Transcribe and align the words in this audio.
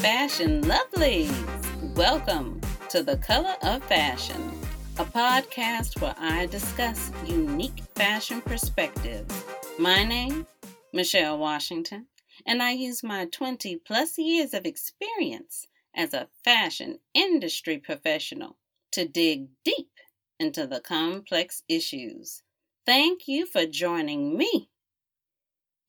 Fashion 0.00 0.62
lovelies. 0.62 1.96
Welcome 1.96 2.60
to 2.88 3.02
The 3.02 3.16
Color 3.16 3.56
of 3.62 3.82
Fashion, 3.82 4.56
a 4.96 5.04
podcast 5.04 6.00
where 6.00 6.14
I 6.16 6.46
discuss 6.46 7.10
unique 7.26 7.82
fashion 7.96 8.40
perspectives. 8.40 9.44
My 9.76 10.04
name, 10.04 10.46
Michelle 10.92 11.36
Washington, 11.36 12.06
and 12.46 12.62
I 12.62 12.70
use 12.70 13.02
my 13.02 13.24
20 13.24 13.74
plus 13.84 14.18
years 14.18 14.54
of 14.54 14.66
experience 14.66 15.66
as 15.96 16.14
a 16.14 16.28
fashion 16.44 17.00
industry 17.12 17.78
professional 17.78 18.56
to 18.92 19.04
dig 19.04 19.48
deep 19.64 19.90
into 20.38 20.68
the 20.68 20.78
complex 20.78 21.64
issues. 21.68 22.44
Thank 22.86 23.26
you 23.26 23.46
for 23.46 23.66
joining 23.66 24.38
me 24.38 24.67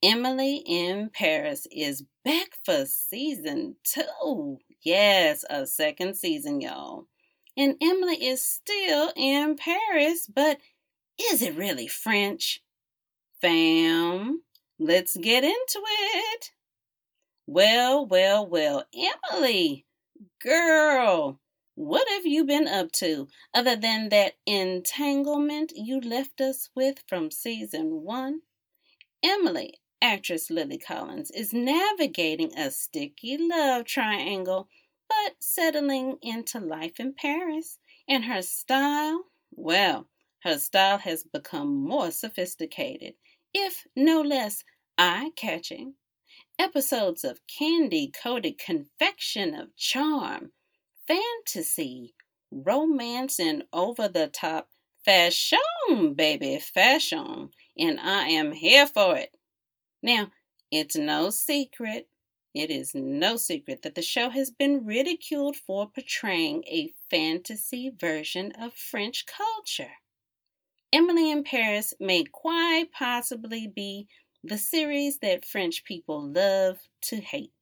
Emily 0.02 0.62
in 0.66 1.10
Paris 1.12 1.66
is 1.70 2.04
back 2.24 2.56
for 2.64 2.86
season 2.86 3.76
two. 3.84 4.56
Yes, 4.82 5.44
a 5.50 5.66
second 5.66 6.16
season, 6.16 6.62
y'all. 6.62 7.04
And 7.54 7.76
Emily 7.82 8.16
is 8.16 8.42
still 8.42 9.12
in 9.14 9.56
Paris, 9.56 10.26
but 10.26 10.58
is 11.20 11.42
it 11.42 11.54
really 11.54 11.86
French? 11.86 12.62
Fam, 13.42 14.42
let's 14.78 15.18
get 15.18 15.44
into 15.44 15.82
it. 15.84 16.50
Well, 17.46 18.06
well, 18.06 18.46
well, 18.46 18.84
Emily, 18.94 19.84
girl, 20.42 21.40
what 21.74 22.08
have 22.08 22.24
you 22.24 22.46
been 22.46 22.68
up 22.68 22.90
to 22.92 23.28
other 23.52 23.76
than 23.76 24.08
that 24.08 24.34
entanglement 24.46 25.72
you 25.74 26.00
left 26.00 26.40
us 26.40 26.70
with 26.74 27.02
from 27.06 27.30
season 27.30 28.02
one? 28.02 28.40
Emily, 29.22 29.74
actress 30.02 30.50
Lily 30.50 30.78
Collins 30.78 31.30
is 31.30 31.52
navigating 31.52 32.56
a 32.56 32.70
sticky 32.70 33.36
love 33.38 33.84
triangle, 33.84 34.68
but 35.08 35.34
settling 35.40 36.16
into 36.22 36.58
life 36.58 36.98
in 36.98 37.14
Paris. 37.14 37.78
And 38.08 38.24
her 38.24 38.42
style, 38.42 39.24
well, 39.52 40.08
her 40.40 40.58
style 40.58 40.98
has 40.98 41.24
become 41.24 41.74
more 41.74 42.10
sophisticated, 42.10 43.14
if 43.52 43.86
no 43.94 44.20
less 44.20 44.64
eye 44.96 45.30
catching. 45.36 45.94
Episodes 46.58 47.24
of 47.24 47.40
candy 47.46 48.10
coated 48.10 48.58
confection 48.58 49.54
of 49.54 49.74
charm, 49.76 50.52
fantasy, 51.06 52.14
romance, 52.50 53.38
and 53.40 53.64
over 53.72 54.08
the 54.08 54.28
top 54.28 54.68
fashion, 55.04 55.58
baby, 56.14 56.58
fashion. 56.58 57.50
And 57.78 57.98
I 58.00 58.28
am 58.28 58.52
here 58.52 58.86
for 58.86 59.16
it. 59.16 59.34
Now, 60.02 60.30
it's 60.70 60.96
no 60.96 61.30
secret, 61.30 62.08
it 62.54 62.70
is 62.70 62.94
no 62.94 63.36
secret 63.36 63.82
that 63.82 63.94
the 63.94 64.02
show 64.02 64.30
has 64.30 64.50
been 64.50 64.84
ridiculed 64.84 65.56
for 65.56 65.88
portraying 65.88 66.64
a 66.66 66.92
fantasy 67.10 67.90
version 67.90 68.52
of 68.52 68.72
French 68.74 69.26
culture. 69.26 69.92
Emily 70.92 71.30
in 71.30 71.44
Paris 71.44 71.94
may 72.00 72.24
quite 72.24 72.90
possibly 72.92 73.66
be 73.68 74.08
the 74.42 74.58
series 74.58 75.18
that 75.18 75.44
French 75.44 75.84
people 75.84 76.28
love 76.28 76.78
to 77.02 77.16
hate. 77.16 77.52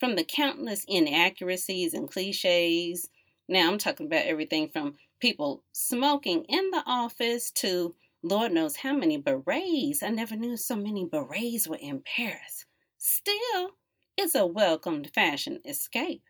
From 0.00 0.16
the 0.16 0.24
countless 0.24 0.84
inaccuracies 0.88 1.94
and 1.94 2.10
cliches, 2.10 3.08
now 3.48 3.70
I'm 3.70 3.78
talking 3.78 4.06
about 4.06 4.26
everything 4.26 4.68
from 4.68 4.96
people 5.20 5.62
smoking 5.72 6.44
in 6.48 6.70
the 6.70 6.82
office 6.86 7.50
to 7.52 7.94
Lord 8.28 8.50
knows 8.50 8.76
how 8.76 8.92
many 8.92 9.18
berets. 9.18 10.02
I 10.02 10.08
never 10.08 10.34
knew 10.34 10.56
so 10.56 10.74
many 10.74 11.04
berets 11.04 11.68
were 11.68 11.76
in 11.76 12.02
Paris. 12.04 12.66
Still, 12.98 13.76
it's 14.16 14.34
a 14.34 14.44
welcomed 14.44 15.12
fashion 15.14 15.60
escape. 15.64 16.22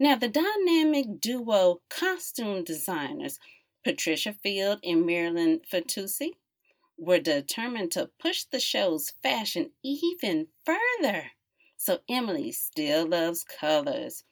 Now, 0.00 0.16
the 0.16 0.28
dynamic 0.28 1.20
duo 1.20 1.82
costume 1.90 2.64
designers, 2.64 3.38
Patricia 3.84 4.32
Field 4.32 4.80
and 4.82 5.04
Marylin 5.04 5.60
Fitoussi, 5.70 6.30
were 6.96 7.18
determined 7.18 7.92
to 7.92 8.10
push 8.18 8.44
the 8.44 8.60
show's 8.60 9.12
fashion 9.22 9.72
even 9.84 10.46
further. 10.64 11.32
So 11.76 11.98
Emily 12.08 12.50
still 12.52 13.06
loves 13.06 13.44
colors, 13.44 14.24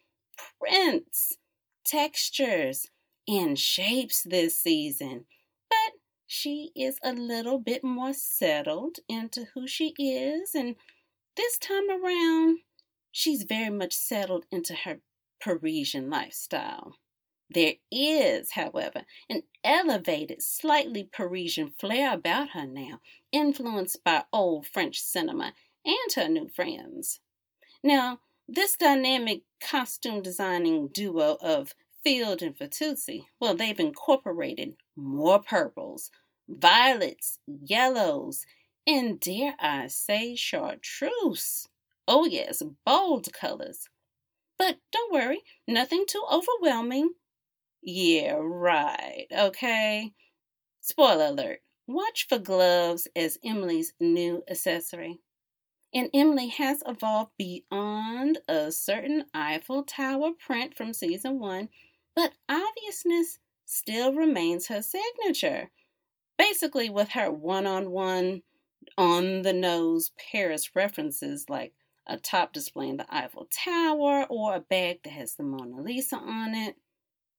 prints, 0.59 1.37
textures, 1.85 2.87
and 3.29 3.59
shapes 3.59 4.23
this 4.23 4.59
season 4.59 5.27
she 6.27 6.71
is 6.75 6.99
a 7.03 7.13
little 7.13 7.59
bit 7.59 7.85
more 7.85 8.13
settled 8.13 8.99
into 9.09 9.47
who 9.55 9.67
she 9.67 9.95
is, 9.99 10.55
and 10.55 10.77
this 11.37 11.59
time 11.59 11.91
around, 11.91 12.59
she's 13.11 13.43
very 13.43 13.71
much 13.71 13.95
settled 13.95 14.45
into 14.51 14.75
her 14.75 15.01
Parisian 15.41 16.09
lifestyle. 16.09 16.97
There 17.51 17.75
is, 17.91 18.53
however, 18.53 19.03
an 19.29 19.43
elevated, 19.63 20.43
slightly 20.43 21.05
Parisian 21.05 21.73
flair 21.79 22.15
about 22.15 22.51
her 22.51 22.67
now, 22.67 23.01
influenced 23.31 24.03
by 24.03 24.25
old 24.33 24.67
French 24.67 25.01
cinema 25.01 25.53
and 25.85 26.13
her 26.17 26.29
new 26.29 26.49
friends. 26.49 27.21
Now, 27.83 28.21
this 28.49 28.77
dynamic 28.77 29.43
costume 29.61 30.23
designing 30.23 30.89
duo 30.89 31.37
of 31.41 31.75
Field 32.05 32.43
and 32.43 32.57
Fitoussi, 32.57 33.25
well, 33.41 33.57
they've 33.57 33.81
incorporated 33.81 34.77
more 34.95 35.41
purples, 35.43 36.11
violets, 36.49 37.39
yellows, 37.47 38.45
and 38.87 39.19
dare 39.19 39.55
I 39.59 39.87
say 39.89 40.37
chartreuse. 40.37 41.67
Oh, 42.07 42.27
yes, 42.27 42.63
bold 42.85 43.33
colors. 43.33 43.89
But 44.59 44.77
don't 44.93 45.13
worry, 45.13 45.41
nothing 45.67 46.05
too 46.07 46.23
overwhelming. 46.31 47.15
Yeah, 47.83 48.37
right, 48.39 49.27
okay. 49.33 50.13
Spoiler 50.81 51.27
alert 51.27 51.61
watch 51.87 52.27
for 52.29 52.39
gloves 52.39 53.09
as 53.15 53.39
Emily's 53.45 53.93
new 54.01 54.43
accessory. 54.49 55.19
And 55.93 56.11
Emily 56.13 56.49
has 56.49 56.83
evolved 56.87 57.33
beyond 57.39 58.39
a 58.49 58.73
certain 58.73 59.27
Eiffel 59.33 59.85
Tower 59.85 60.31
print 60.33 60.77
from 60.77 60.93
season 60.93 61.39
one, 61.39 61.69
but 62.15 62.33
obviousness 62.49 63.39
still 63.67 64.13
remains 64.13 64.69
her 64.69 64.83
signature 64.83 65.71
basically 66.37 66.91
with 66.91 67.11
her 67.11 67.31
one 67.31 67.67
on 67.67 67.91
one, 67.91 68.43
on 68.99 69.43
the 69.43 69.53
nose 69.53 70.13
Paris 70.31 70.75
references 70.75 71.47
like 71.49 71.73
a 72.07 72.17
top 72.19 72.53
displaying 72.53 72.99
the 72.99 73.15
Eiffel 73.15 73.49
Tower 73.51 74.27
or 74.29 74.55
a 74.55 74.61
bag 74.61 75.01
that 75.05 75.11
has 75.11 75.35
the 75.35 75.43
Mona 75.43 75.81
Lisa 75.81 76.17
on 76.17 76.55
it. 76.55 76.77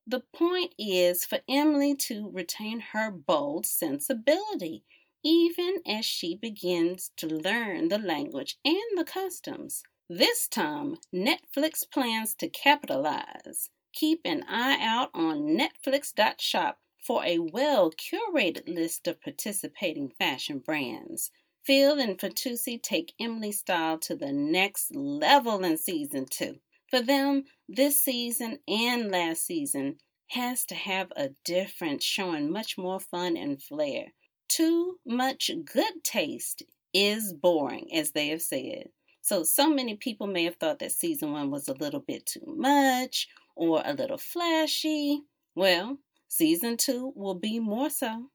The 0.07 0.23
point 0.33 0.73
is 0.77 1.25
for 1.25 1.39
Emily 1.47 1.95
to 1.95 2.29
retain 2.31 2.79
her 2.93 3.11
bold 3.11 3.65
sensibility, 3.65 4.83
even 5.23 5.81
as 5.87 6.05
she 6.05 6.35
begins 6.35 7.11
to 7.17 7.27
learn 7.27 7.89
the 7.89 7.97
language 7.97 8.57
and 8.63 8.75
the 8.95 9.03
customs. 9.03 9.83
This 10.07 10.47
time, 10.47 10.97
Netflix 11.13 11.89
plans 11.91 12.35
to 12.35 12.47
capitalize. 12.47 13.71
Keep 13.95 14.21
an 14.25 14.43
eye 14.49 14.77
out 14.81 15.09
on 15.13 15.57
Netflix.shop 15.57 16.79
for 17.01 17.23
a 17.23 17.39
well 17.39 17.91
curated 17.91 18.67
list 18.67 19.07
of 19.07 19.21
participating 19.21 20.11
fashion 20.19 20.59
brands. 20.59 21.31
Field 21.63 21.99
and 21.99 22.19
Fitoussi 22.19 22.81
take 22.81 23.13
Emily's 23.21 23.59
style 23.59 23.97
to 23.99 24.15
the 24.17 24.33
next 24.33 24.93
level 24.93 25.63
in 25.63 25.77
season 25.77 26.25
two. 26.29 26.57
For 26.89 27.01
them, 27.01 27.45
this 27.69 28.03
season 28.03 28.59
and 28.67 29.09
last 29.09 29.45
season 29.45 29.99
has 30.31 30.65
to 30.65 30.75
have 30.75 31.13
a 31.15 31.29
difference, 31.45 32.03
showing 32.03 32.51
much 32.51 32.77
more 32.77 32.99
fun 32.99 33.37
and 33.37 33.63
flair. 33.63 34.07
Too 34.49 34.99
much 35.05 35.49
good 35.63 36.03
taste 36.03 36.63
is 36.93 37.31
boring, 37.31 37.87
as 37.93 38.11
they 38.11 38.27
have 38.27 38.41
said. 38.41 38.89
So, 39.21 39.43
so 39.43 39.69
many 39.69 39.95
people 39.95 40.27
may 40.27 40.43
have 40.43 40.57
thought 40.57 40.79
that 40.79 40.91
season 40.91 41.31
one 41.31 41.49
was 41.49 41.69
a 41.69 41.73
little 41.73 42.01
bit 42.01 42.25
too 42.25 42.43
much 42.45 43.29
or 43.55 43.81
a 43.85 43.93
little 43.93 44.17
flashy. 44.17 45.21
Well, 45.55 45.99
Season 46.27 46.75
2 46.75 47.13
will 47.15 47.35
be 47.35 47.59
more 47.59 47.89
so. 47.89 48.29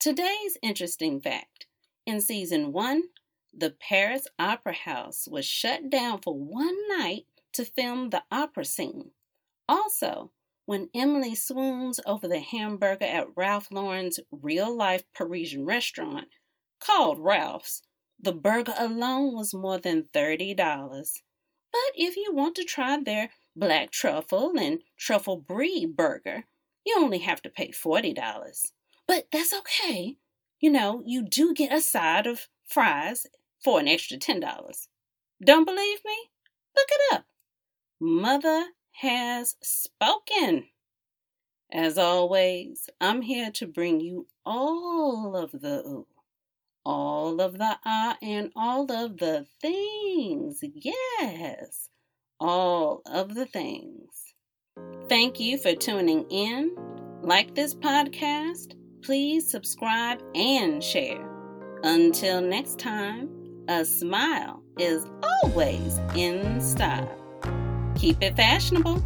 Today's 0.00 0.58
interesting 0.60 1.20
fact 1.20 1.66
in 2.04 2.20
season 2.20 2.72
1, 2.72 3.02
the 3.56 3.70
Paris 3.70 4.26
Opera 4.38 4.72
House 4.72 5.28
was 5.30 5.46
shut 5.46 5.88
down 5.88 6.20
for 6.20 6.34
one 6.34 6.76
night 6.88 7.26
to 7.52 7.64
film 7.64 8.10
the 8.10 8.24
opera 8.30 8.64
scene. 8.64 9.12
Also, 9.68 10.32
when 10.66 10.88
Emily 10.94 11.34
swoons 11.34 12.00
over 12.06 12.26
the 12.26 12.40
hamburger 12.40 13.04
at 13.04 13.28
Ralph 13.36 13.68
Lauren's 13.70 14.18
real 14.32 14.74
life 14.74 15.04
Parisian 15.14 15.64
restaurant 15.64 16.28
called 16.80 17.20
Ralph's, 17.20 17.82
the 18.18 18.32
burger 18.32 18.74
alone 18.76 19.34
was 19.34 19.54
more 19.54 19.78
than 19.78 20.08
$30. 20.12 20.56
But 20.56 21.92
if 21.94 22.16
you 22.16 22.32
want 22.32 22.56
to 22.56 22.64
try 22.64 22.98
their 23.00 23.30
black 23.56 23.90
truffle 23.90 24.52
and 24.58 24.80
truffle 24.96 25.36
brie 25.36 25.86
burger, 25.86 26.44
you 26.84 26.96
only 26.98 27.18
have 27.18 27.42
to 27.42 27.50
pay 27.50 27.70
$40. 27.70 28.72
But 29.06 29.26
that's 29.32 29.52
okay. 29.52 30.16
You 30.60 30.70
know, 30.70 31.02
you 31.04 31.22
do 31.22 31.54
get 31.54 31.72
a 31.72 31.80
side 31.80 32.26
of 32.26 32.48
fries 32.66 33.26
for 33.62 33.80
an 33.80 33.88
extra 33.88 34.16
$10. 34.16 34.40
Don't 35.44 35.64
believe 35.64 35.98
me? 36.04 36.30
Look 36.76 36.88
it 36.90 37.14
up. 37.14 37.24
Mother 38.00 38.66
has 39.00 39.56
spoken. 39.62 40.68
As 41.72 41.98
always, 41.98 42.88
I'm 43.00 43.22
here 43.22 43.50
to 43.52 43.66
bring 43.66 44.00
you 44.00 44.26
all 44.44 45.36
of 45.36 45.50
the 45.52 45.82
ooh, 45.86 46.06
all 46.84 47.40
of 47.40 47.58
the 47.58 47.78
ah, 47.84 48.16
and 48.22 48.52
all 48.54 48.92
of 48.92 49.18
the 49.18 49.46
things. 49.60 50.60
Yes, 50.62 51.88
all 52.40 53.02
of 53.06 53.34
the 53.34 53.46
things. 53.46 54.34
Thank 55.08 55.38
you 55.40 55.58
for 55.58 55.74
tuning 55.74 56.24
in. 56.30 56.76
Like 57.22 57.54
this 57.54 57.74
podcast, 57.74 58.74
please 59.02 59.50
subscribe 59.50 60.22
and 60.34 60.82
share. 60.82 61.28
Until 61.82 62.40
next 62.40 62.78
time, 62.78 63.28
a 63.68 63.84
smile 63.84 64.62
is 64.78 65.06
always 65.42 65.98
in 66.14 66.60
style. 66.60 67.20
Keep 67.96 68.22
it 68.22 68.36
fashionable. 68.36 69.04